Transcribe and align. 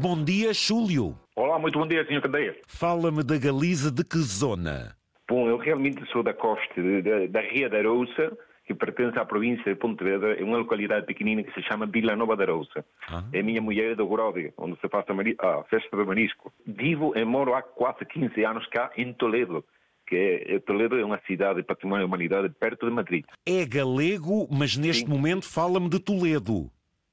Bom 0.00 0.24
dia, 0.24 0.54
Chúlio. 0.54 1.14
Olá, 1.36 1.58
muito 1.58 1.78
bom 1.78 1.86
dia, 1.86 2.04
Sr. 2.06 2.22
Candeia. 2.22 2.56
Fala-me 2.66 3.22
da 3.22 3.36
Galiza 3.36 3.90
de 3.90 4.02
que 4.02 4.16
zona? 4.18 4.96
Bom, 5.28 5.46
eu 5.48 5.58
realmente 5.58 6.02
sou 6.10 6.22
da 6.22 6.32
costa 6.32 6.80
de- 6.82 7.28
da 7.28 7.40
Ria 7.40 7.68
da 7.68 7.76
Arousa, 7.78 8.36
que 8.66 8.74
pertence 8.74 9.18
à 9.18 9.24
província 9.24 9.64
de 9.64 9.74
Pontevedra, 9.78 10.40
é 10.40 10.42
uma 10.42 10.56
localidade 10.56 11.04
pequenina 11.06 11.42
que 11.42 11.52
se 11.52 11.62
chama 11.68 11.86
Vila 11.86 12.16
Nova 12.16 12.34
da 12.36 12.44
Arousa. 12.44 12.84
Ah. 13.08 13.24
É 13.32 13.42
minha 13.42 13.60
mulher 13.60 13.94
do 13.94 14.06
Grove, 14.06 14.52
onde 14.56 14.78
se 14.80 14.88
faz 14.88 15.04
a, 15.06 15.46
a 15.60 15.64
festa 15.64 15.94
do 15.96 16.06
marisco. 16.06 16.52
Vivo 16.66 17.12
e 17.16 17.24
moro 17.24 17.54
há 17.54 17.60
quase 17.62 18.04
15 18.06 18.42
anos 18.44 18.66
cá 18.68 18.90
em 18.96 19.12
Toledo, 19.12 19.62
que 20.06 20.16
é, 20.16 20.54
é- 20.54 20.58
Toledo 20.60 20.98
é 20.98 21.04
uma 21.04 21.20
cidade 21.26 21.56
de 21.60 21.66
património 21.66 22.04
da 22.04 22.08
humanidade 22.08 22.48
perto 22.58 22.86
de 22.88 22.92
Madrid. 22.92 23.24
É 23.46 23.66
galego, 23.66 24.48
mas 24.50 24.76
neste 24.78 25.04
Sim. 25.04 25.10
momento 25.10 25.44
fala-me 25.44 25.88
de 25.90 25.98
Toledo. 26.00 26.70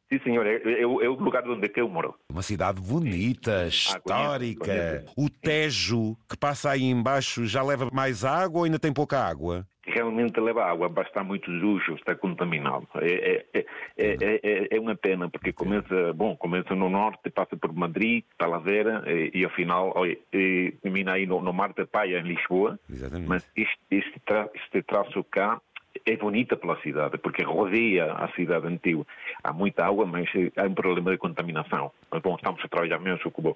Sim, 0.10 0.20
senhor, 0.24 0.46
é, 0.48 0.55
é 0.82 0.86
o- 0.88 1.02
é 1.02 1.08
lugar 1.08 1.48
onde 1.50 1.68
que 1.70 1.82
eu 1.82 1.90
moro. 1.90 2.16
Uma 2.32 2.42
cidade 2.42 2.80
bonita, 2.82 3.68
histórica. 3.68 4.66
conheço. 4.66 5.14
O 5.18 5.30
Tejo, 5.30 6.16
que 6.30 6.38
passa 6.38 6.72
aí 6.72 6.84
embaixo, 6.84 7.45
já 7.45 7.62
leva 7.62 7.90
mais 7.91 8.23
água 8.23 8.59
ou 8.59 8.66
ainda 8.66 8.80
tem 8.80 8.94
pouca 8.94 9.20
água? 9.20 9.66
realmente 9.90 10.38
leva 10.40 10.66
água, 10.66 10.91
mas 10.94 11.08
está 11.08 11.23
muito 11.23 11.50
sujo, 11.59 11.95
está 11.95 12.14
contaminado. 12.14 12.86
É, 12.98 13.45
é, 13.54 13.59
é, 13.59 13.66
é, 13.98 14.40
é, 14.44 14.67
é 14.76 14.80
uma 14.80 14.95
pena, 14.95 15.30
porque 15.30 15.54
começa, 15.54 16.12
bom, 16.14 16.36
começa 16.36 16.76
no 16.76 16.89
norte, 16.89 17.30
passa 17.31 17.55
por 17.55 17.73
Madrid, 17.73 18.23
Talavera, 18.38 19.02
e, 19.08 19.31
e 19.39 19.45
afinal 19.45 19.94
termina 20.84 21.14
aí 21.14 21.26
no, 21.26 21.42
no 21.42 21.53
Mar 21.53 21.73
da 21.73 21.88
Paia, 21.88 22.20
em 22.20 22.23
Lisboa. 22.23 22.78
Exatamente. 22.89 23.30
Mas 23.30 23.50
este, 23.55 23.80
este, 23.89 24.20
tra, 24.26 24.50
este 24.53 24.84
traço 24.84 25.23
cá 25.23 25.59
é 26.07 26.17
bonita 26.17 26.55
pela 26.55 26.79
cidade, 26.81 27.17
porque 27.17 27.43
rodeia 27.43 28.13
a 28.13 28.27
cidade 28.29 28.67
antiga. 28.67 29.05
Há 29.43 29.52
muita 29.53 29.85
água, 29.85 30.05
mas 30.05 30.30
há 30.55 30.63
um 30.63 30.73
problema 30.73 31.11
de 31.11 31.17
contaminação. 31.17 31.91
Mas, 32.11 32.21
bom, 32.21 32.35
estamos 32.35 32.63
a 32.63 32.67
trabalhar 32.67 32.99
mesmo 32.99 33.30
com 33.31 33.55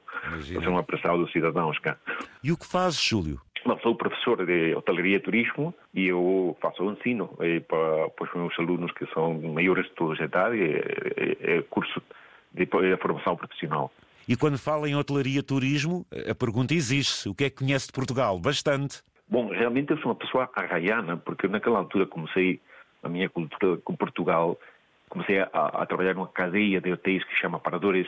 fazer 0.53 0.67
uma 0.67 0.83
pressão 0.83 1.17
dos 1.17 1.31
cidadãos 1.31 1.77
cá. 1.79 1.97
E 2.43 2.51
o 2.51 2.57
que 2.57 2.65
fazes, 2.65 3.01
Júlio? 3.01 3.39
Eu 3.65 3.79
sou 3.79 3.95
professor 3.95 4.43
de 4.45 4.73
hotelaria 4.75 5.17
e 5.17 5.19
turismo 5.19 5.73
e 5.93 6.07
eu 6.07 6.57
faço 6.59 6.83
o 6.83 6.91
ensino 6.91 7.27
para, 7.67 8.09
para 8.09 8.25
os 8.25 8.33
meus 8.33 8.59
alunos 8.59 8.91
que 8.93 9.05
são 9.13 9.39
maiores 9.39 9.85
de 9.85 9.91
toda 9.91 10.19
a 10.19 10.25
idade, 10.25 10.57
é, 10.61 11.47
é, 11.49 11.57
é 11.57 11.61
curso 11.63 12.01
de, 12.51 12.65
formação 12.97 13.35
profissional. 13.35 13.91
E 14.27 14.35
quando 14.35 14.57
fala 14.57 14.89
em 14.89 14.95
hotelaria 14.95 15.43
turismo, 15.43 16.05
a 16.29 16.33
pergunta 16.33 16.73
existe. 16.73 17.29
O 17.29 17.35
que 17.35 17.45
é 17.45 17.49
que 17.49 17.57
conhece 17.57 17.87
de 17.87 17.93
Portugal? 17.93 18.39
Bastante. 18.39 19.01
Bom, 19.31 19.47
realmente 19.47 19.91
eu 19.91 19.97
sou 19.99 20.07
uma 20.07 20.15
pessoa 20.15 20.49
arraiana, 20.53 21.15
porque 21.15 21.47
naquela 21.47 21.79
altura 21.79 22.05
comecei 22.05 22.59
a 23.01 23.07
minha 23.07 23.29
cultura 23.29 23.77
com 23.77 23.95
Portugal, 23.95 24.59
comecei 25.07 25.39
a, 25.39 25.47
a 25.53 25.85
trabalhar 25.85 26.13
numa 26.13 26.27
cadeia 26.27 26.81
de 26.81 26.91
hotéis 26.91 27.23
que 27.23 27.33
chama 27.37 27.57
Paradores, 27.57 28.07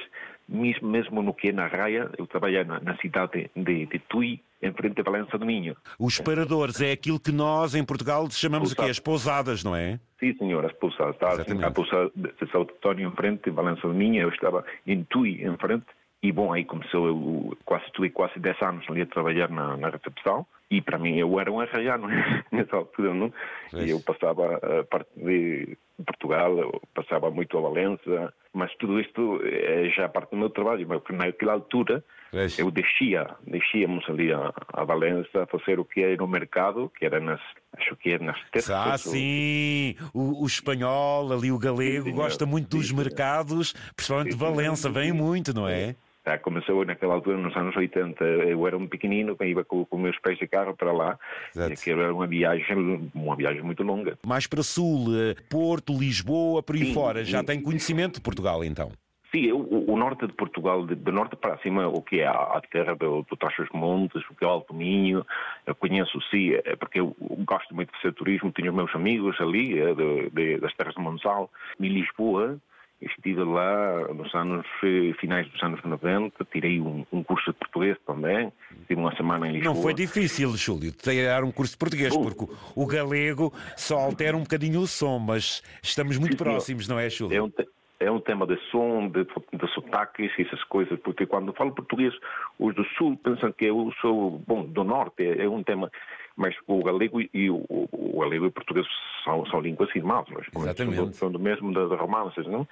mesmo, 0.49 0.89
mesmo 0.89 1.21
no 1.21 1.33
que 1.33 1.47
é 1.47 1.51
na 1.53 1.67
Raia, 1.67 2.09
eu 2.17 2.27
trabalhei 2.27 2.65
na, 2.65 2.81
na 2.81 2.97
cidade 2.97 3.49
de, 3.55 3.85
de 3.85 3.99
Tui, 3.99 4.41
em 4.61 4.73
frente 4.73 4.99
a 4.99 5.03
Valença 5.03 5.37
do 5.37 5.45
Minho. 5.45 5.77
Os 5.97 6.19
paradores 6.19 6.81
é 6.81 6.91
aquilo 6.91 7.19
que 7.19 7.31
nós 7.31 7.73
em 7.73 7.85
Portugal 7.85 8.29
chamamos 8.29 8.73
aqui 8.73 8.89
as 8.89 8.99
pousadas, 8.99 9.63
não 9.63 9.73
é? 9.73 9.99
Sim, 10.19 10.35
senhor, 10.37 10.65
as 10.65 10.73
pousadas. 10.73 11.15
Está 11.15 11.41
assim, 11.41 11.63
a 11.63 11.71
pousada 11.71 12.11
de 12.15 12.51
São 12.51 12.61
António 12.63 13.07
em 13.07 13.11
frente, 13.11 13.49
Valença 13.49 13.87
do 13.87 13.93
Minho, 13.93 14.21
eu 14.21 14.29
estava 14.29 14.65
em 14.85 15.03
Tui 15.05 15.41
em 15.41 15.55
frente. 15.57 15.85
E 16.23 16.31
bom, 16.31 16.53
aí 16.53 16.63
começou, 16.63 17.05
eu 17.05 17.57
quase 17.65 17.83
estive 17.87 18.09
quase 18.09 18.39
10 18.39 18.61
anos 18.61 18.85
ali 18.89 19.01
a 19.01 19.05
trabalhar 19.05 19.49
na, 19.49 19.75
na 19.75 19.89
recepção. 19.89 20.45
E 20.71 20.81
para 20.81 20.97
mim 20.97 21.17
eu 21.17 21.37
era 21.37 21.51
um 21.51 21.59
arraiano 21.59 22.07
nessa 22.49 22.77
altura, 22.77 23.13
não? 23.13 23.31
Pois. 23.69 23.85
E 23.85 23.89
eu 23.89 23.99
passava 23.99 24.55
a 24.55 24.83
parte 24.85 25.09
de 25.17 25.77
Portugal, 26.05 26.57
eu 26.57 26.81
passava 26.95 27.29
muito 27.29 27.57
a 27.57 27.61
Valença, 27.61 28.33
mas 28.53 28.73
tudo 28.75 29.01
isto 29.01 29.41
é 29.43 29.89
já 29.89 30.07
parte 30.07 30.31
do 30.31 30.37
meu 30.37 30.49
trabalho, 30.49 30.87
mas 30.87 31.01
naquela 31.09 31.53
altura 31.53 32.01
Pois. 32.31 32.57
eu 32.57 32.71
descia, 32.71 33.27
descíamos 33.45 34.03
ali 34.09 34.33
a, 34.33 34.51
a 34.73 34.83
Valença 34.85 35.43
a 35.43 35.45
fazer 35.45 35.77
o 35.77 35.85
que 35.85 36.01
era 36.01 36.15
no 36.15 36.27
mercado, 36.27 36.91
que 36.97 37.05
era 37.05 37.19
nas, 37.19 37.41
acho 37.77 37.95
que 37.97 38.09
era 38.11 38.23
nas 38.23 38.39
terças. 38.49 38.71
Ah, 38.71 38.97
sim! 38.97 39.95
O, 40.13 40.41
o 40.41 40.47
espanhol, 40.47 41.31
ali 41.31 41.51
o 41.51 41.59
galego, 41.59 42.05
Sim, 42.05 42.15
gosta 42.15 42.45
muito 42.45 42.77
dos 42.77 42.87
Sim, 42.87 42.95
mercados, 42.95 43.73
principalmente 43.95 44.29
de 44.29 44.33
Sim. 44.33 44.39
Valença, 44.39 44.89
vem 44.89 45.11
muito, 45.11 45.53
não 45.53 45.67
é? 45.67 45.95
Ah, 46.25 46.37
começou 46.37 46.85
naquela 46.85 47.15
altura, 47.15 47.37
nos 47.37 47.55
anos 47.57 47.75
80. 47.75 48.23
Eu 48.23 48.65
era 48.65 48.77
um 48.77 48.87
pequenino, 48.87 49.35
que 49.35 49.45
ia 49.45 49.63
com, 49.65 49.83
com 49.85 49.97
meus 49.97 50.17
pés 50.19 50.37
de 50.39 50.47
carro 50.47 50.73
para 50.75 50.91
lá. 50.93 51.19
Exato. 51.53 51.69
E 51.71 51.73
aquilo 51.73 52.01
era 52.01 52.13
uma 52.13 52.25
viagem, 52.27 53.11
uma 53.13 53.35
viagem 53.35 53.61
muito 53.61 53.83
longa. 53.83 54.17
Mais 54.25 54.47
para 54.47 54.63
sul, 54.63 55.07
eh, 55.13 55.35
Porto, 55.49 55.91
Lisboa, 55.97 56.63
por 56.63 56.75
aí 56.75 56.85
Sim, 56.85 56.93
fora, 56.93 57.25
já 57.25 57.39
sim. 57.39 57.45
tem 57.45 57.61
conhecimento 57.61 58.15
de 58.15 58.21
Portugal, 58.21 58.63
então. 58.63 58.91
Sim, 59.35 59.51
o, 59.51 59.91
o 59.91 59.97
norte 59.97 60.25
de 60.27 60.31
Portugal, 60.33 60.85
de, 60.85 60.95
de 60.95 61.11
norte 61.11 61.35
para 61.35 61.57
cima, 61.57 61.87
o 61.89 62.01
que 62.01 62.19
é 62.21 62.27
a, 62.27 62.31
a 62.31 62.61
terra 62.61 62.93
do, 62.95 63.23
do 63.23 63.35
dos 63.35 63.69
Montes, 63.73 64.23
o 64.29 64.35
que 64.35 64.45
é 64.45 64.47
o 64.47 64.51
Alto 64.51 64.73
Minho, 64.73 65.25
eu 65.65 65.75
conheço 65.75 66.21
sim, 66.29 66.53
é 66.53 66.75
porque 66.77 66.99
eu, 66.99 67.15
eu 67.19 67.37
gosto 67.43 67.73
muito 67.75 67.91
de 67.91 67.99
fazer 68.01 68.13
turismo, 68.13 68.51
tenho 68.51 68.71
meus 68.71 68.93
amigos 68.95 69.35
ali, 69.41 69.77
é, 69.79 69.93
de, 69.93 70.29
de- 70.29 70.57
das 70.59 70.73
terras 70.75 70.93
de 70.93 71.01
Monsal, 71.01 71.51
em 71.79 71.87
Lisboa, 71.89 72.57
estive 73.05 73.43
lá 73.43 74.07
nos 74.13 74.33
anos, 74.35 74.65
eh, 74.83 75.13
finais 75.19 75.47
dos 75.51 75.61
anos 75.63 75.81
90, 75.83 76.45
tirei 76.51 76.79
um, 76.79 77.05
um 77.11 77.23
curso 77.23 77.51
de 77.51 77.57
português 77.59 77.97
também, 78.05 78.51
tive 78.87 78.99
uma 78.99 79.15
semana 79.15 79.47
em 79.47 79.53
Lisboa. 79.53 79.73
Não 79.73 79.81
foi 79.81 79.93
difícil, 79.93 80.55
Júlio, 80.55 80.91
tirar 80.91 81.43
um 81.43 81.51
curso 81.51 81.73
de 81.73 81.77
português, 81.77 82.13
Oh. 82.15 82.21
porque 82.21 82.45
o 82.75 82.85
galego 82.85 83.53
só 83.77 83.99
altera 83.99 84.35
um 84.37 84.41
bocadinho 84.43 84.79
o 84.81 84.87
som, 84.87 85.19
mas 85.19 85.61
estamos 85.81 86.17
muito 86.17 86.33
Sim, 86.37 86.43
próximos, 86.43 86.87
não 86.87 86.99
é, 86.99 87.07
É 87.07 87.09
Júlio? 87.09 87.45
um, 87.45 87.49
te- 87.49 87.67
é 87.99 88.11
um 88.11 88.19
tema 88.19 88.45
de 88.45 88.57
som, 88.69 89.07
de, 89.07 89.23
de 89.23 89.73
sotaques 89.73 90.31
e 90.37 90.41
essas 90.41 90.63
coisas, 90.65 90.99
porque 90.99 91.25
quando 91.25 91.53
falo 91.53 91.71
português, 91.71 92.13
os 92.59 92.75
do 92.75 92.83
sul 92.97 93.17
pensam 93.23 93.51
que 93.51 93.65
eu 93.65 93.93
sou, 94.01 94.41
bom, 94.47 94.65
do 94.65 94.83
norte, 94.83 95.23
é, 95.23 95.43
é 95.45 95.49
um 95.49 95.63
tema, 95.63 95.89
mas 96.35 96.53
o 96.67 96.83
galego 96.83 97.21
e 97.33 97.49
o, 97.49 97.57
o, 97.69 97.87
o 97.91 98.19
galego 98.21 98.45
e 98.45 98.47
o 98.47 98.51
português 98.51 98.85
são, 99.23 99.45
são 99.47 99.59
línguas 99.59 99.89
irmãs. 99.95 100.25
Exatamente. 100.55 101.15
São, 101.15 101.31
do- 101.31 101.39
mesmo 101.39 101.73
das 101.73 101.89
romances, 101.99 102.45
não? 102.47 102.67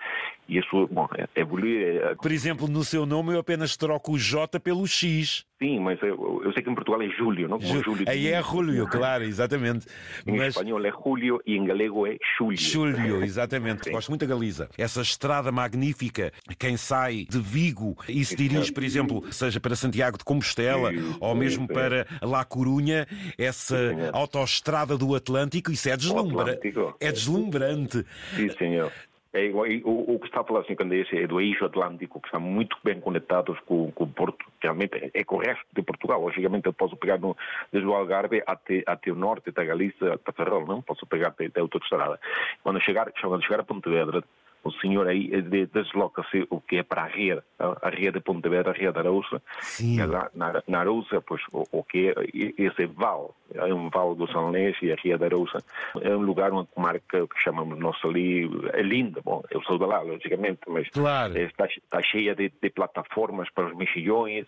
E 0.47 0.57
isso, 0.57 0.87
bom, 0.91 1.07
é, 1.17 1.27
evolui, 1.39 1.83
é, 1.83 2.15
Por 2.15 2.31
exemplo, 2.31 2.67
no 2.67 2.83
seu 2.83 3.05
nome 3.05 3.33
eu 3.33 3.39
apenas 3.39 3.77
troco 3.77 4.13
o 4.13 4.17
J 4.19 4.59
pelo 4.59 4.85
X. 4.87 5.45
sim, 5.61 5.79
mas 5.79 6.01
eu, 6.01 6.41
eu 6.43 6.51
sei 6.53 6.61
que 6.63 6.69
em 6.69 6.75
Portugal 6.75 7.01
é 7.01 7.07
Júlio, 7.09 7.47
não? 7.47 7.59
Como 7.59 7.83
Júlio 7.83 8.03
Aí 8.07 8.27
é 8.27 8.41
Julio, 8.43 8.87
claro, 8.87 9.23
exatamente. 9.23 9.85
Em 10.27 10.35
Mas 10.37 10.55
espanhol 10.55 10.83
é 10.85 10.91
Julio 10.91 11.39
e 11.45 11.55
em 11.55 11.65
galego 11.65 12.05
é 12.07 12.17
Júlio. 12.37 12.57
Júlio, 12.57 13.23
exatamente. 13.23 13.89
Gosto 13.91 14.09
muito 14.09 14.25
da 14.25 14.33
Galiza. 14.33 14.69
Essa 14.77 15.01
estrada 15.01 15.51
magnífica, 15.51 16.31
quem 16.59 16.75
sai 16.77 17.25
de 17.29 17.39
Vigo 17.39 17.95
e 18.09 18.25
se 18.25 18.35
dirige, 18.35 18.71
por 18.73 18.83
exemplo, 18.83 19.23
seja 19.31 19.59
para 19.59 19.75
Santiago 19.75 20.17
de 20.17 20.23
Compostela 20.23 20.91
Sim, 20.91 21.15
ou 21.19 21.33
mesmo 21.35 21.67
sim. 21.67 21.73
para 21.73 22.07
La 22.21 22.43
Corunha, 22.43 23.07
essa 23.37 23.77
autoestrada 24.13 24.97
do 24.97 25.15
Atlântico, 25.15 25.71
isso 25.71 25.87
é 25.89 25.95
deslumbrante. 25.95 26.40
Atlântico. 26.41 26.95
É 26.99 27.11
deslumbrante. 27.11 28.05
Sim, 28.35 28.49
senhor. 28.49 28.91
É 29.33 29.45
igual, 29.45 29.65
o, 29.85 30.15
o 30.15 30.19
que 30.19 30.25
está 30.25 30.41
a 30.41 30.43
falar, 30.43 30.59
assim, 30.59 30.75
quando 30.75 30.93
é, 30.93 30.97
esse, 30.97 31.17
é 31.17 31.25
do 31.25 31.39
eixo 31.39 31.63
atlântico, 31.63 32.19
que 32.19 32.27
estão 32.27 32.41
muito 32.41 32.75
bem 32.83 32.99
conectados 32.99 33.57
com, 33.61 33.89
com 33.91 34.03
o 34.03 34.07
Porto, 34.07 34.45
realmente 34.61 34.93
é, 34.97 35.09
é 35.13 35.23
com 35.23 35.37
o 35.37 35.39
resto 35.39 35.65
de 35.73 35.81
Portugal. 35.81 36.21
Logicamente, 36.21 36.65
eu 36.65 36.73
posso 36.73 36.97
pegar 36.97 37.17
no, 37.17 37.35
desde 37.71 37.89
o 37.89 37.93
Algarve 37.93 38.43
até, 38.45 38.83
até 38.85 39.09
o 39.09 39.15
norte, 39.15 39.49
até 39.49 39.61
a 39.61 39.65
Galícia, 39.65 40.15
até 40.15 40.31
Ferrol, 40.33 40.67
não? 40.67 40.81
Posso 40.81 41.05
pegar 41.07 41.29
até, 41.29 41.45
até 41.45 41.61
a 41.61 41.63
autoestrada. 41.63 42.19
Quando 42.61 42.81
chegar, 42.81 43.09
quando 43.21 43.43
chegar 43.43 43.61
a 43.61 43.63
Pontevedra, 43.63 44.21
o 44.63 44.71
senhor 44.73 45.07
aí 45.07 45.29
eh, 45.33 45.41
de- 45.41 45.65
desloca-se 45.67 46.45
o 46.49 46.59
que 46.61 46.77
é 46.77 46.83
para 46.83 47.03
a 47.03 47.07
Ria, 47.07 47.43
a 47.59 47.89
Ria 47.89 48.11
de 48.11 48.19
Pontevedra, 48.19 48.71
a 48.71 48.73
Ria 48.73 48.91
da 48.91 48.99
Arousa, 49.01 49.41
Sim. 49.61 49.99
e 49.99 50.05
lá 50.05 50.29
na, 50.35 50.61
na 50.67 50.79
Arousa, 50.79 51.21
pois, 51.21 51.41
o, 51.51 51.63
o 51.71 51.83
que 51.83 52.09
é 52.09 52.13
esse 52.57 52.85
vale, 52.87 53.29
é 53.53 53.73
um 53.73 53.89
vale 53.89 54.15
do 54.15 54.31
Salnês 54.31 54.77
e 54.81 54.91
a 54.91 54.95
Ria 54.95 55.17
da 55.17 55.25
Arousa, 55.25 55.63
é 56.01 56.15
um 56.15 56.21
lugar, 56.21 56.51
uma 56.51 56.65
comarca 56.65 57.27
que 57.27 57.41
chamamos 57.43 57.77
nós 57.79 57.97
ali, 58.03 58.49
é 58.73 58.81
linda, 58.81 59.21
bom, 59.23 59.43
eu 59.51 59.61
sou 59.63 59.77
de 59.77 59.85
lá, 59.85 60.01
logicamente, 60.01 60.59
mas 60.67 60.87
Claro. 60.89 61.37
está, 61.37 61.65
está 61.65 62.01
cheia 62.01 62.35
de, 62.35 62.51
de 62.61 62.69
plataformas 62.69 63.49
para 63.49 63.67
os 63.67 63.75
mexilhões, 63.75 64.45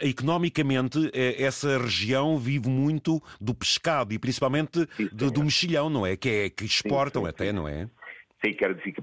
Economicamente, 0.00 1.10
eh, 1.14 1.42
essa 1.42 1.78
região 1.78 2.38
vive 2.38 2.68
muito 2.68 3.22
do 3.40 3.54
pescado 3.54 4.12
e 4.12 4.18
principalmente 4.18 4.86
Sim, 4.96 5.08
do, 5.12 5.30
do 5.30 5.42
mexilhão, 5.44 5.88
não 5.90 6.06
é? 6.06 6.16
Que, 6.16 6.28
é, 6.28 6.50
que 6.50 6.64
exportam 6.64 7.22
sim, 7.22 7.28
até, 7.28 7.46
sim. 7.46 7.52
não 7.52 7.66
é? 7.68 7.88
Sei 8.46 8.54
quero 8.54 8.74
dizer 8.74 8.92
que 8.92 9.02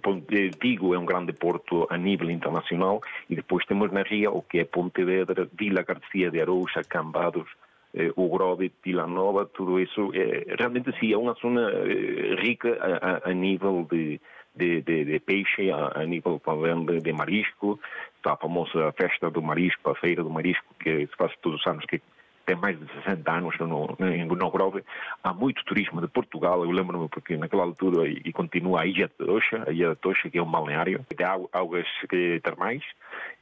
Vigo 0.61 0.93
é 0.93 0.97
um 0.99 1.05
grande 1.05 1.33
porto 1.33 1.85
a 1.89 1.97
nível 1.97 2.29
internacional 2.29 3.01
e 3.29 3.35
depois 3.35 3.65
temos 3.65 3.91
na 3.91 4.01
Ria 4.03 4.31
o 4.31 4.41
que 4.41 4.59
é 4.59 4.63
Pontevedra, 4.65 5.47
Vila 5.53 5.83
Garcia 5.83 6.31
de 6.31 6.39
Arousa, 6.41 6.81
Cambados, 6.87 7.47
eh, 7.93 8.11
o 8.15 8.29
Grove, 8.29 8.71
Vila 8.83 9.05
Nova, 9.05 9.45
tudo 9.45 9.79
isso. 9.79 10.11
É, 10.13 10.55
realmente 10.57 10.97
sim, 10.99 11.11
é 11.11 11.17
uma 11.17 11.33
zona 11.33 11.69
eh, 11.71 12.35
rica 12.41 12.77
a, 12.79 13.27
a- 13.27 13.31
a 13.31 13.33
nível 13.33 13.85
de, 13.91 14.19
de, 14.55 14.81
de- 14.81 15.05
de 15.05 15.19
peixe, 15.19 15.69
a, 15.71 15.91
a 16.01 16.05
nível 16.05 16.39
também 16.39 16.85
de, 16.85 16.99
de 16.99 17.11
marisco. 17.13 17.79
Está 18.17 18.33
a 18.33 18.37
famosa 18.37 18.91
festa 18.93 19.29
do 19.29 19.41
marisco, 19.41 19.89
a 19.89 19.95
feira 19.95 20.23
do 20.23 20.29
marisco, 20.29 20.65
que 20.79 21.05
se 21.05 21.15
faz 21.17 21.33
todos 21.41 21.59
os 21.59 21.67
anos, 21.67 21.85
que 21.85 22.01
tem 22.45 22.55
mais 22.55 22.77
de 22.79 22.85
60 22.93 23.31
anos 23.31 23.57
no, 23.59 23.95
no, 23.97 24.35
no 24.35 24.51
Grove. 24.51 24.83
Há 25.23 25.33
muito 25.33 25.63
turismo 25.65 26.01
de 26.01 26.07
Portugal, 26.07 26.63
eu 26.63 26.71
lembro-me 26.71 27.07
porque 27.09 27.37
naquela 27.37 27.63
altura, 27.63 28.07
e, 28.07 28.21
e 28.25 28.31
continua 28.33 28.81
a 28.81 28.85
Ilha 28.85 29.07
de 29.07 29.25
Tocha, 29.25 29.63
a 29.67 29.71
Ilha 29.71 29.89
de 29.89 29.95
Tocha, 29.95 30.29
que 30.29 30.37
é 30.37 30.43
um 30.43 30.49
balneário, 30.51 31.05
águ- 31.23 31.49
águas 31.53 31.87
eh, 32.11 32.39
termais, 32.39 32.83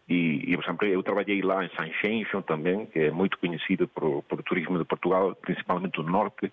E, 0.10 0.44
e, 0.52 0.56
por 0.58 0.66
exemplo, 0.66 0.88
eu 0.88 1.04
trabalhei 1.04 1.42
lá 1.42 1.64
em 1.64 1.70
Sanxenxo 1.70 2.42
também, 2.42 2.86
que 2.88 3.00
é 3.00 3.12
muito 3.12 3.38
conhecido 3.38 3.88
por, 3.88 4.24
por 4.24 4.44
turismo 4.44 4.78
de 4.78 4.84
Portugal, 4.84 5.36
principalmente 5.36 5.94
do 5.94 6.04
norte. 6.04 6.52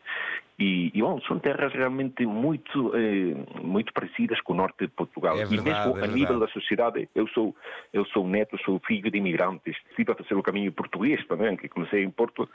E, 0.58 0.90
e 0.92 1.00
bom, 1.00 1.20
são 1.22 1.38
terras 1.38 1.72
realmente 1.72 2.26
muito, 2.26 2.92
eh, 2.94 3.60
muito 3.62 3.92
parecidas 3.92 4.40
com 4.40 4.52
o 4.52 4.56
norte 4.56 4.86
de 4.86 4.88
Portugal. 4.88 5.38
É 5.38 5.44
verdade, 5.44 5.54
e 5.54 5.62
mesmo 5.62 5.98
é 5.98 6.04
a 6.04 6.06
nível 6.06 6.38
da 6.38 6.48
sociedade, 6.48 7.08
eu 7.14 7.26
sou, 7.28 7.54
eu 7.92 8.04
sou 8.06 8.26
neto, 8.26 8.58
sou 8.64 8.80
filho 8.80 9.10
de 9.10 9.18
imigrantes. 9.18 9.76
Estive 9.90 10.12
a 10.12 10.14
fazer 10.14 10.34
o 10.34 10.42
caminho 10.42 10.72
português 10.72 11.24
também, 11.26 11.56
que 11.56 11.68
comecei 11.68 12.04
em 12.04 12.10
Porto 12.10 12.48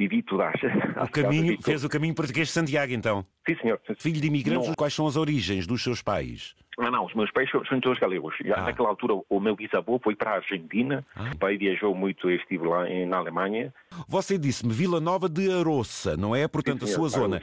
e 0.00 0.08
vi 0.08 0.22
tudo 0.22 0.42
às, 0.42 0.54
o 1.06 1.12
caminho, 1.12 1.60
Fez 1.62 1.84
o 1.84 1.88
caminho 1.88 2.14
português 2.14 2.48
de 2.48 2.54
Santiago, 2.54 2.92
então? 2.92 3.22
Sim, 3.46 3.56
senhor. 3.60 3.80
Filho 3.98 4.18
de 4.18 4.26
imigrantes, 4.26 4.68
não. 4.68 4.74
quais 4.74 4.94
são 4.94 5.06
as 5.06 5.14
origens 5.14 5.66
dos 5.66 5.82
seus 5.82 6.00
pais? 6.00 6.56
Não, 6.78 6.90
não, 6.90 7.04
os 7.04 7.14
meus 7.14 7.30
pais 7.30 7.50
são, 7.50 7.62
são 7.66 7.78
todos 7.78 7.98
galegos. 7.98 8.34
Ah. 8.54 8.62
Naquela 8.62 8.88
altura, 8.88 9.20
o 9.28 9.38
meu 9.38 9.54
bisavô 9.54 10.00
foi 10.02 10.16
para 10.16 10.30
a 10.30 10.34
Argentina, 10.36 11.04
ah. 11.14 11.32
o 11.34 11.38
pai 11.38 11.58
viajou 11.58 11.94
muito, 11.94 12.30
estive 12.30 12.66
lá 12.66 12.88
em, 12.88 13.04
na 13.04 13.18
Alemanha. 13.18 13.74
Você 14.08 14.38
disse-me 14.38 14.72
Vila 14.72 15.00
Nova 15.00 15.28
de 15.28 15.52
Aroça, 15.52 16.16
não 16.16 16.34
é? 16.34 16.48
Portanto, 16.48 16.86
Sim, 16.86 16.92
a 16.92 16.96
sua 16.96 17.08
zona. 17.10 17.42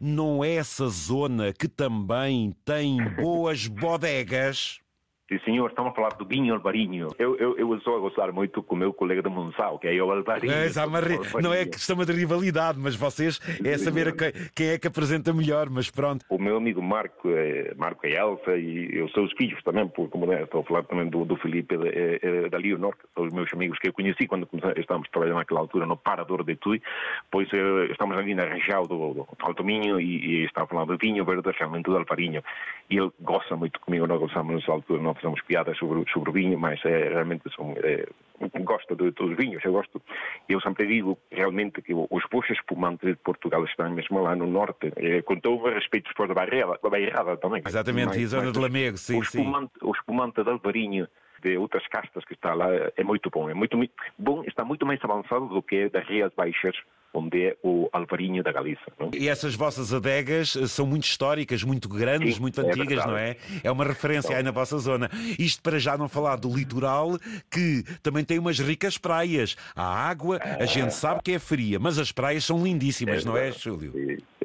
Não 0.00 0.44
é 0.44 0.54
essa 0.54 0.86
zona 0.86 1.52
que 1.52 1.66
também 1.66 2.54
tem 2.64 2.98
boas 3.16 3.66
bodegas? 3.66 4.80
Sim, 5.28 5.40
senhor, 5.44 5.70
estamos 5.70 5.90
a 5.90 5.94
falar 5.94 6.10
do 6.10 6.24
vinho 6.24 6.54
Alvarinho. 6.54 7.08
Eu, 7.18 7.36
eu, 7.36 7.58
eu 7.58 7.74
estou 7.74 7.96
a 7.96 7.98
gostar 7.98 8.30
muito 8.30 8.62
com 8.62 8.76
o 8.76 8.78
meu 8.78 8.92
colega 8.92 9.20
de 9.20 9.28
Monsal, 9.28 9.76
que 9.76 9.88
é 9.88 10.00
o 10.00 10.12
Alvarinho. 10.12 10.52
É, 10.52 10.68
não 11.42 11.52
é 11.52 11.64
questão 11.64 11.96
de 11.96 12.12
rivalidade, 12.12 12.78
mas 12.78 12.94
vocês 12.94 13.40
é 13.64 13.76
saber 13.76 14.14
quem, 14.14 14.32
quem, 14.54 14.68
é 14.68 14.78
que 14.78 14.86
apresenta 14.86 15.32
melhor, 15.32 15.68
mas 15.68 15.90
pronto. 15.90 16.24
O 16.30 16.38
meu 16.38 16.56
amigo 16.56 16.80
Marco 16.80 17.28
é, 17.30 17.74
Marco 17.74 18.06
é 18.06 18.12
Elsa 18.12 18.56
e 18.56 18.88
eu 18.92 19.08
sou 19.08 19.24
os 19.24 19.32
filhos 19.32 19.60
também, 19.64 19.88
porque 19.88 20.12
como 20.12 20.32
é, 20.32 20.44
estou 20.44 20.60
a 20.60 20.64
falar 20.64 20.84
também 20.84 21.08
do, 21.08 21.24
do 21.24 21.36
Felipe 21.38 21.74
é, 21.74 22.20
é, 22.22 22.48
da 22.48 22.58
Leonor, 22.58 22.94
que 22.96 23.04
são 23.12 23.26
os 23.26 23.32
meus 23.32 23.52
amigos 23.52 23.80
que 23.80 23.88
eu 23.88 23.92
conheci 23.92 24.28
quando 24.28 24.48
estávamos 24.76 25.08
trabalhando 25.10 25.38
naquela 25.38 25.58
altura 25.58 25.86
no 25.86 25.96
Parador 25.96 26.44
de 26.44 26.54
Tui, 26.54 26.80
pois 27.32 27.48
é, 27.52 27.86
estamos 27.90 28.16
ali 28.16 28.32
na 28.32 28.44
região 28.44 28.84
do, 28.84 29.12
do 29.12 29.26
Alto 29.40 29.64
Minho 29.64 30.00
e, 30.00 30.42
e 30.42 30.44
está 30.44 30.62
a 30.62 30.66
falar 30.68 30.84
do 30.84 30.96
vinho 30.96 31.24
verde, 31.24 31.50
realmente 31.58 31.86
do 31.86 31.96
Alvarinho. 31.96 32.44
E 32.88 32.96
ele 32.96 33.10
gosta 33.20 33.56
muito 33.56 33.80
comigo, 33.80 34.06
nós 34.06 34.20
gostamos 34.20 34.54
nessa 34.54 34.70
altura, 34.70 35.02
nós 35.02 35.15
fazemos 35.16 35.40
piadas 35.42 35.76
sobre, 35.78 36.10
sobre 36.10 36.30
o 36.30 36.32
vinho, 36.32 36.58
mas 36.58 36.82
é, 36.84 37.08
realmente 37.08 37.42
são, 37.54 37.74
é, 37.82 38.06
gosta 38.60 38.94
de 38.94 39.12
todos 39.12 39.32
os 39.32 39.36
vinhos, 39.36 39.64
eu 39.64 39.72
gosto. 39.72 40.00
Eu 40.48 40.60
sempre 40.60 40.86
digo 40.86 41.18
realmente 41.30 41.82
que 41.82 41.92
os 41.94 42.22
bons 42.30 42.50
espumantes 42.50 43.08
de 43.08 43.16
Portugal 43.16 43.64
estão 43.64 43.90
mesmo 43.90 44.22
lá 44.22 44.34
no 44.34 44.46
norte, 44.46 44.92
é, 44.96 45.22
com 45.22 45.38
todo 45.40 45.62
o 45.62 45.70
respeito 45.70 46.12
por 46.14 46.30
a 46.30 46.34
Bairrada, 46.34 46.78
a 46.82 46.88
Bairrada 46.88 47.36
também. 47.36 47.62
Exatamente, 47.66 48.08
mas, 48.08 48.16
e 48.16 48.24
a 48.24 48.28
zona 48.28 48.52
de 48.52 48.58
Lamego, 48.58 48.96
sim, 48.96 49.18
o 49.18 49.22
espumante, 49.22 49.72
sim. 49.78 49.86
O 49.86 49.92
espumante 49.92 50.42
de 50.42 50.50
Alvarinho, 50.50 51.08
de 51.42 51.56
outras 51.56 51.86
castas 51.88 52.24
que 52.24 52.34
está 52.34 52.54
lá, 52.54 52.68
é 52.96 53.04
muito 53.04 53.30
bom. 53.30 53.48
É 53.48 53.54
muito 53.54 53.78
bom, 54.18 54.42
está 54.44 54.64
muito 54.64 54.86
mais 54.86 55.02
avançado 55.02 55.48
do 55.48 55.62
que 55.62 55.88
das 55.88 56.06
Rias 56.06 56.32
Baixas 56.36 56.76
onde 57.16 57.46
é 57.46 57.56
o 57.62 57.88
Alvarinho 57.92 58.42
da 58.42 58.52
Galiza. 58.52 58.80
Não? 58.98 59.10
E 59.14 59.28
essas 59.28 59.54
vossas 59.54 59.92
adegas 59.92 60.54
eh, 60.54 60.66
são 60.66 60.86
muito 60.86 61.04
históricas, 61.04 61.62
muito 61.62 61.88
grandes, 61.88 62.34
Sim, 62.34 62.40
muito 62.40 62.60
é 62.60 62.64
antigas, 62.64 63.04
é 63.04 63.06
não 63.06 63.16
é? 63.16 63.36
É 63.64 63.70
uma 63.70 63.84
referência 63.84 64.28
então, 64.28 64.36
aí 64.36 64.42
na 64.42 64.50
vossa 64.50 64.78
zona. 64.78 65.10
Isto 65.38 65.62
para 65.62 65.78
já 65.78 65.96
não 65.96 66.08
falar 66.08 66.36
do 66.36 66.54
litoral, 66.54 67.18
que 67.50 67.82
também 68.02 68.24
tem 68.24 68.38
umas 68.38 68.58
ricas 68.58 68.98
praias. 68.98 69.56
A 69.74 70.08
água, 70.08 70.38
a 70.42 70.66
gente 70.66 70.92
sabe 70.94 71.22
que 71.22 71.32
é 71.32 71.38
fria, 71.38 71.78
mas 71.78 71.98
as 71.98 72.12
praias 72.12 72.44
são 72.44 72.62
lindíssimas, 72.62 73.24
é 73.24 73.28
não 73.28 73.36
é, 73.36 73.50
Júlio? 73.50 73.92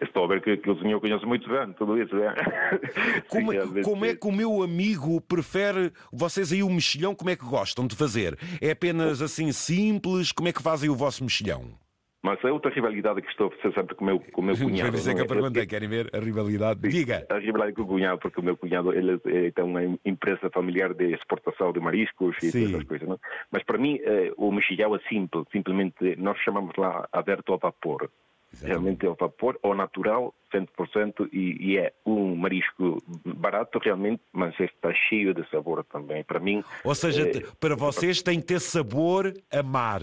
Estou 0.01 0.23
a 0.23 0.27
ver 0.27 0.41
que, 0.41 0.57
que 0.57 0.69
o 0.69 0.79
senhor 0.79 0.99
conhece 0.99 1.25
muito 1.25 1.47
bem 1.49 1.73
tudo 1.73 2.01
isso. 2.01 2.15
É? 2.15 2.33
Como, 3.27 3.51
Sim, 3.51 3.81
como 3.83 4.05
é 4.05 4.15
que 4.15 4.27
o 4.27 4.31
meu 4.31 4.63
amigo 4.63 5.19
prefere, 5.21 5.91
vocês 6.11 6.51
aí 6.51 6.63
o 6.63 6.69
mexilhão, 6.69 7.13
como 7.13 7.29
é 7.29 7.35
que 7.35 7.45
gostam 7.45 7.85
de 7.85 7.95
fazer? 7.95 8.37
É 8.59 8.71
apenas 8.71 9.21
assim 9.21 9.51
simples? 9.51 10.31
Como 10.31 10.49
é 10.49 10.53
que 10.53 10.61
fazem 10.61 10.89
o 10.89 10.95
vosso 10.95 11.23
mexilhão? 11.23 11.81
Mas 12.23 12.43
é 12.43 12.51
outra 12.51 12.71
rivalidade 12.71 13.21
que 13.21 13.29
estou 13.29 13.47
a 13.47 13.51
fazer 13.51 13.73
sempre 13.73 13.95
com 13.95 14.03
o 14.03 14.07
meu, 14.07 14.19
com 14.19 14.41
o 14.41 14.43
meu 14.43 14.55
cunhado. 14.57 14.91
Foi 14.91 14.99
isso 14.99 15.15
que 15.15 15.21
eu 15.21 15.27
perguntei, 15.27 15.65
querem 15.65 15.89
ver 15.89 16.09
a 16.13 16.19
rivalidade? 16.19 16.79
Sim, 16.81 16.89
Diga! 16.89 17.25
A 17.29 17.39
rivalidade 17.39 17.73
com 17.73 17.81
o 17.81 17.87
cunhado, 17.87 18.19
porque 18.19 18.39
o 18.39 18.43
meu 18.43 18.55
cunhado 18.55 18.93
ele, 18.93 19.19
ele 19.25 19.51
tem 19.51 19.65
uma 19.65 19.83
empresa 20.05 20.49
familiar 20.53 20.93
de 20.93 21.13
exportação 21.13 21.73
de 21.73 21.79
mariscos 21.79 22.35
e 22.43 22.51
Sim. 22.51 22.65
essas 22.65 22.83
coisas. 22.83 23.07
Não? 23.07 23.19
Mas 23.51 23.63
para 23.63 23.77
mim, 23.77 23.99
eh, 24.03 24.31
o 24.37 24.51
mexilhão 24.51 24.95
é 24.95 24.99
simples, 25.09 25.45
simplesmente 25.51 26.15
nós 26.17 26.37
chamamos 26.39 26.75
lá 26.77 27.07
aberto 27.11 27.53
a 27.53 27.57
vapor. 27.57 28.09
Exatamente. 28.53 28.69
Realmente 28.69 29.05
é 29.05 29.09
o 29.09 29.15
vapor, 29.15 29.57
ou 29.63 29.73
natural, 29.73 30.33
100%, 30.53 31.29
e, 31.31 31.71
e 31.71 31.77
é 31.77 31.93
um 32.05 32.35
marisco 32.35 33.01
barato 33.25 33.79
realmente, 33.79 34.21
mas 34.33 34.53
está 34.59 34.93
cheio 34.93 35.33
de 35.33 35.49
sabor 35.49 35.83
também. 35.85 36.23
Para 36.23 36.39
mim. 36.39 36.63
Ou 36.83 36.93
seja, 36.93 37.27
é, 37.27 37.41
para 37.59 37.75
vocês 37.75 38.21
tem 38.21 38.39
que 38.39 38.47
ter 38.47 38.59
sabor 38.59 39.33
a 39.51 39.63
mar. 39.63 40.01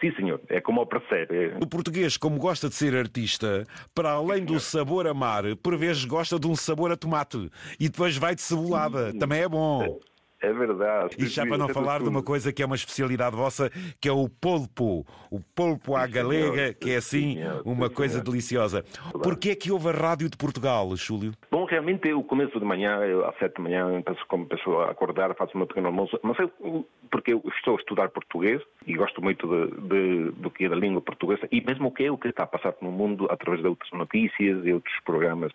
Sim, 0.00 0.12
senhor, 0.14 0.40
é 0.48 0.60
como 0.60 0.80
o 0.80 0.86
percebe. 0.86 1.54
O 1.60 1.66
português, 1.66 2.16
como 2.16 2.38
gosta 2.38 2.68
de 2.68 2.74
ser 2.76 2.94
artista, 2.94 3.64
para 3.94 4.12
além 4.12 4.44
do 4.44 4.60
sabor 4.60 5.06
a 5.06 5.14
mar, 5.14 5.44
por 5.56 5.76
vezes 5.76 6.04
gosta 6.04 6.38
de 6.38 6.46
um 6.46 6.54
sabor 6.54 6.92
a 6.92 6.96
tomate 6.96 7.50
e 7.80 7.88
depois 7.88 8.16
vai 8.16 8.34
de 8.34 8.42
cebolada. 8.42 9.12
Também 9.18 9.42
é 9.42 9.48
bom. 9.48 9.82
É 9.82 10.17
verdade. 10.52 11.16
E 11.18 11.26
já 11.26 11.46
para 11.46 11.58
não 11.58 11.68
falar 11.68 12.00
de 12.00 12.08
uma 12.08 12.22
coisa 12.22 12.52
que 12.52 12.62
é 12.62 12.66
uma 12.66 12.76
especialidade 12.76 13.34
vossa, 13.34 13.70
que 14.00 14.08
é 14.08 14.12
o 14.12 14.28
polpo. 14.28 15.06
O 15.30 15.40
polpo 15.54 15.96
à 15.96 16.06
galega, 16.06 16.72
que 16.74 16.90
é 16.90 16.96
assim 16.96 17.38
uma 17.64 17.90
coisa 17.90 18.22
deliciosa. 18.22 18.84
Porquê 19.22 19.50
é 19.50 19.54
que 19.56 19.70
houve 19.70 19.88
a 19.88 19.92
Rádio 19.92 20.28
de 20.30 20.36
Portugal, 20.36 20.94
Júlio? 20.96 21.32
Bom, 21.50 21.64
realmente 21.64 22.12
o 22.12 22.22
começo 22.22 22.58
de 22.58 22.64
manhã, 22.64 23.00
às 23.26 23.36
sete 23.38 23.56
da 23.56 23.62
manhã, 23.62 24.02
penso, 24.02 24.24
como 24.28 24.46
pessoa 24.46 24.86
a 24.86 24.90
acordar, 24.90 25.34
faço 25.34 25.56
uma 25.56 25.66
pequena 25.66 25.88
almoço, 25.88 26.18
mas 26.22 26.38
eu, 26.38 26.86
porque 27.10 27.32
eu 27.32 27.42
estou 27.56 27.76
a 27.76 27.78
estudar 27.78 28.08
português 28.10 28.62
e 28.86 28.94
gosto 28.94 29.22
muito 29.22 29.46
de, 29.46 29.88
de, 29.88 30.30
do 30.32 30.50
que 30.50 30.64
é 30.64 30.68
da 30.68 30.76
língua 30.76 31.00
portuguesa 31.00 31.48
e 31.50 31.60
mesmo 31.60 31.88
o 31.88 31.92
que 31.92 32.04
é 32.04 32.10
o 32.10 32.18
que 32.18 32.28
está 32.28 32.44
a 32.44 32.46
passar 32.46 32.74
no 32.80 32.90
mundo 32.90 33.26
através 33.30 33.62
de 33.62 33.68
outras 33.68 33.90
notícias 33.92 34.64
e 34.64 34.72
outros 34.72 34.94
programas. 35.04 35.52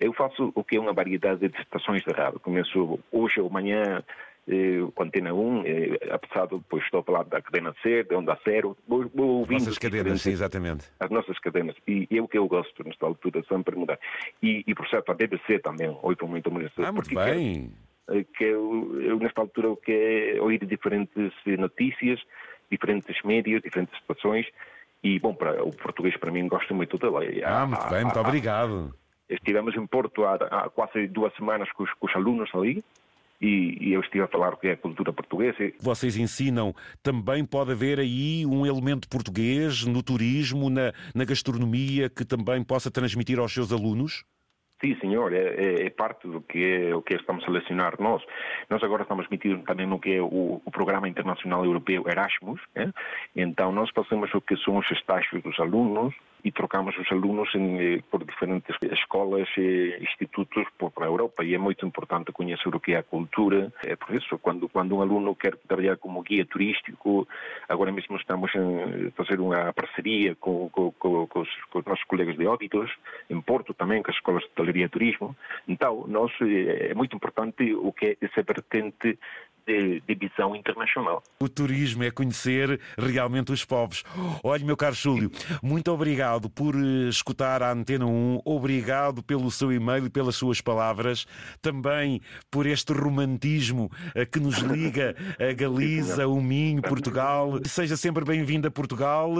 Eu 0.00 0.14
faço 0.14 0.50
o 0.54 0.64
que 0.64 0.76
é 0.76 0.80
uma 0.80 0.94
variedade 0.94 1.46
de 1.46 1.60
estações 1.60 2.02
de 2.02 2.10
rádio. 2.10 2.40
Começo 2.40 2.98
hoje 3.12 3.38
ou 3.38 3.48
amanhã 3.48 4.02
eh, 4.48 4.80
com 4.94 5.02
Antena 5.02 5.34
1, 5.34 5.62
eh, 5.66 5.98
apesar 6.10 6.46
de 6.46 6.56
depois 6.56 6.82
estou 6.82 7.00
a 7.00 7.02
falar 7.02 7.24
da 7.24 7.42
cadena 7.42 7.74
C, 7.82 8.02
de 8.04 8.14
Onda 8.14 8.38
Zero, 8.42 8.76
vou, 8.88 9.08
vou 9.14 9.28
ouvindo... 9.40 9.58
As 9.58 9.66
nossas 9.66 9.78
cadenas, 9.78 10.22
sim, 10.22 10.30
exatamente. 10.30 10.86
As 10.98 11.10
nossas 11.10 11.38
cadenas. 11.38 11.76
E 11.86 12.08
é 12.10 12.22
o 12.22 12.26
que 12.26 12.38
eu 12.38 12.48
gosto 12.48 12.82
nesta 12.82 13.04
altura, 13.04 13.44
sempre 13.46 13.76
mudar. 13.76 13.98
E, 14.42 14.64
e 14.66 14.74
por 14.74 14.88
certo, 14.88 15.12
a 15.12 15.14
BBC 15.14 15.58
também, 15.58 15.88
ouço 16.02 16.26
muito, 16.26 16.50
muito. 16.50 16.72
Ah, 16.82 16.90
muito 16.90 17.14
bem. 17.14 17.70
Que, 18.08 18.24
que 18.24 18.44
eu, 18.44 19.00
eu, 19.02 19.18
nesta 19.18 19.42
altura, 19.42 19.70
o 19.70 19.76
que 19.76 19.92
é 19.92 20.40
ouvir 20.40 20.64
diferentes 20.64 21.32
notícias, 21.46 22.20
diferentes 22.70 23.22
médias, 23.22 23.60
diferentes 23.60 23.96
situações, 24.00 24.46
e, 25.02 25.18
bom, 25.18 25.34
para, 25.34 25.62
o 25.62 25.70
português 25.70 26.16
para 26.16 26.32
mim 26.32 26.48
gosto 26.48 26.74
muito 26.74 26.98
dela. 26.98 27.20
Ah, 27.44 27.66
muito 27.66 27.88
bem, 27.88 28.04
muito 28.04 28.18
obrigado. 28.18 28.94
Estivemos 29.30 29.74
em 29.76 29.86
Porto 29.86 30.24
há, 30.24 30.34
há 30.34 30.68
quase 30.68 31.06
duas 31.06 31.34
semanas 31.36 31.70
com 31.72 31.84
os, 31.84 31.92
com 31.94 32.06
os 32.06 32.14
alunos 32.16 32.50
ali, 32.54 32.82
e, 33.40 33.92
eu 33.92 34.00
estive 34.00 34.22
a 34.24 34.28
falar 34.28 34.52
o 34.52 34.56
que 34.56 34.68
é 34.68 34.72
a 34.72 34.76
cultura 34.76 35.12
portuguesa. 35.12 35.72
Vocês 35.80 36.16
ensinam, 36.16 36.74
também 37.02 37.44
pode 37.44 37.72
haver 37.72 37.98
aí 37.98 38.44
um 38.44 38.66
elemento 38.66 39.08
português 39.08 39.86
no 39.86 40.02
turismo, 40.02 40.68
na, 40.68 40.92
na 41.14 41.24
gastronomia, 41.24 42.10
que 42.10 42.24
também 42.24 42.62
possa 42.62 42.90
transmitir 42.90 43.38
aos 43.38 43.52
seus 43.52 43.72
alunos? 43.72 44.24
Sim, 44.80 44.96
senhor, 44.98 45.32
é, 45.34 45.36
é, 45.36 45.86
é, 45.86 45.90
parte 45.90 46.26
do 46.26 46.40
que 46.40 46.64
é 46.64 46.94
o 46.94 47.02
que 47.02 47.14
estamos 47.14 47.44
a 47.46 47.50
lecionar 47.50 48.00
nós. 48.00 48.22
Nós 48.70 48.82
agora 48.82 49.02
estamos 49.02 49.28
metidos 49.28 49.62
também 49.64 49.86
no 49.86 49.98
que 49.98 50.14
é 50.14 50.22
o, 50.22 50.62
o 50.64 50.70
Programa 50.70 51.06
Internacional 51.06 51.64
Europeu 51.66 52.04
Erasmus, 52.08 52.60
é? 52.74 52.88
então 53.36 53.72
nós 53.72 53.90
fazemos 53.90 54.32
o 54.32 54.40
que 54.40 54.56
são 54.56 54.78
os 54.78 54.90
estágios 54.90 55.42
dos 55.42 55.58
alunos, 55.60 56.14
e 56.44 56.50
trocamos 56.52 56.96
os 56.98 57.10
alunos 57.10 57.54
em, 57.54 57.78
eh, 57.78 58.02
por 58.10 58.24
diferentes 58.24 58.76
escolas 58.92 59.48
e 59.56 59.98
institutos 60.00 60.66
por, 60.78 60.92
a 61.00 61.06
Europa 61.06 61.44
e 61.44 61.54
é 61.54 61.58
muito 61.58 61.86
importante 61.86 62.32
conhecer 62.32 62.74
o 62.74 62.80
que 62.80 62.92
é 62.92 62.98
a 62.98 63.02
cultura. 63.02 63.72
É 63.84 63.96
por 63.96 64.14
isso, 64.14 64.38
quando, 64.38 64.68
quando 64.68 64.96
um 64.96 65.02
aluno 65.02 65.34
quer 65.34 65.56
trabalhar 65.56 65.96
como 65.96 66.22
guia 66.22 66.44
turístico, 66.44 67.26
agora 67.68 67.92
mesmo 67.92 68.16
estamos 68.16 68.50
a 68.54 69.10
fazer 69.12 69.40
uma 69.40 69.72
parceria 69.72 70.34
com, 70.36 70.68
com, 70.70 70.92
com, 70.92 71.26
com, 71.26 71.40
os, 71.40 71.48
com 71.70 71.78
os, 71.78 71.84
nossos 71.84 72.04
colegas 72.04 72.36
de 72.36 72.46
óbitos, 72.46 72.90
em 73.28 73.40
Porto 73.40 73.74
também, 73.74 74.02
com 74.02 74.10
as 74.10 74.16
escolas 74.16 74.42
de 74.42 74.48
hotelaria 74.50 74.86
e 74.86 74.88
turismo. 74.88 75.36
Então, 75.68 76.04
nós, 76.06 76.32
eh, 76.40 76.90
é 76.90 76.94
muito 76.94 77.14
importante 77.16 77.74
o 77.74 77.92
que 77.92 78.06
é 78.06 78.16
essa 78.20 78.42
vertente 78.42 79.18
de, 79.66 80.00
de, 80.00 80.14
visão 80.14 80.54
internacional. 80.54 81.22
O 81.40 81.48
turismo 81.48 82.02
é 82.04 82.10
conhecer 82.10 82.80
realmente 82.98 83.52
os 83.52 83.64
povos. 83.64 84.04
Olha, 84.42 84.64
meu 84.64 84.76
caro 84.76 84.94
Júlio, 84.94 85.30
muito 85.62 85.90
obrigado 85.90 86.50
por 86.50 86.74
eh, 86.74 87.08
escutar 87.08 87.62
a 87.62 87.72
Antena 87.72 88.06
1, 88.06 88.40
obrigado 88.44 89.22
pelo 89.22 89.50
seu 89.50 89.72
e-mail 89.72 90.06
e 90.06 90.10
pelas 90.10 90.36
suas 90.36 90.60
palavras, 90.60 91.26
também 91.62 92.20
por 92.50 92.66
este 92.66 92.92
romantismo 92.92 93.90
eh, 94.14 94.24
que 94.24 94.40
nos 94.40 94.58
liga 94.58 95.14
a 95.38 95.52
Galiza, 95.52 96.26
o 96.26 96.40
Minho, 96.40 96.82
Portugal. 96.82 97.58
Seja 97.64 97.96
sempre 97.96 98.24
bem-vindo 98.24 98.68
a 98.68 98.70
Portugal. 98.70 99.30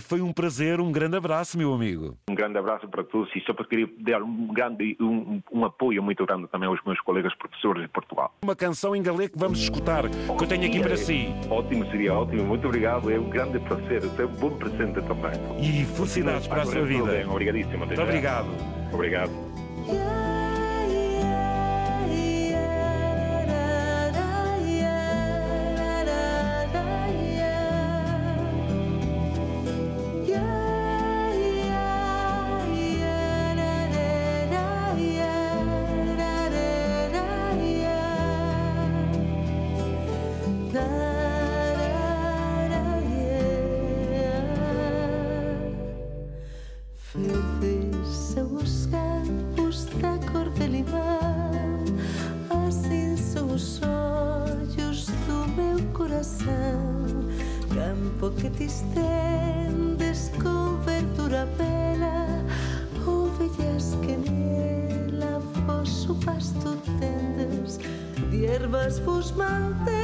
Foi 0.00 0.20
um 0.20 0.32
prazer, 0.32 0.80
um 0.80 0.92
grande 0.92 1.16
abraço, 1.16 1.58
meu 1.58 1.72
amigo. 1.72 2.16
Um 2.28 2.34
grande 2.34 2.58
abraço 2.58 2.88
para 2.88 3.04
todos 3.04 3.34
e 3.34 3.40
só 3.40 3.52
para 3.52 3.64
querer 3.64 3.92
dar 3.98 4.22
um 4.22 4.48
grande 4.48 4.96
um, 5.00 5.40
um 5.52 5.64
apoio 5.64 6.02
muito 6.02 6.24
grande 6.24 6.46
também 6.48 6.68
aos 6.68 6.82
meus 6.84 7.00
colegas 7.00 7.34
professores 7.34 7.82
de 7.82 7.88
Portugal. 7.88 8.34
Uma 8.42 8.56
canção 8.56 8.94
em 8.94 9.02
galego 9.02 9.32
que 9.32 9.38
vamos 9.38 9.67
escutar, 9.68 10.08
que 10.08 10.44
eu 10.44 10.48
tenho 10.48 10.66
aqui 10.66 10.80
para 10.80 10.96
si. 10.96 11.34
Ótimo, 11.48 11.86
seria 11.90 12.14
ótimo. 12.14 12.44
Muito 12.44 12.66
obrigado. 12.66 13.10
É 13.10 13.18
um 13.18 13.28
grande 13.28 13.58
prazer. 13.60 14.02
É 14.18 14.24
um 14.24 14.28
bom 14.28 14.50
presente 14.50 15.00
também. 15.02 15.32
E 15.60 15.84
felicidades 15.84 16.46
para 16.46 16.62
a 16.62 16.66
sua 16.66 16.84
vida. 16.84 17.04
Bem. 17.04 17.28
Obrigadíssimo. 17.28 17.86
Muito 17.86 18.00
obrigado. 18.00 18.48
Obrigado. 18.92 19.30
selves 68.70 68.98
fos 69.00 69.32
malta 69.36 69.97